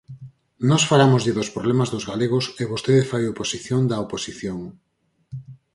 Nós 0.69 0.83
falámoslle 0.91 1.35
dos 1.37 1.51
problemas 1.55 1.91
dos 1.93 2.07
galegos 2.11 2.45
e 2.61 2.63
vostede 2.71 3.09
fai 3.11 3.23
oposición 3.25 3.81
da 3.87 4.01
oposición. 4.05 4.59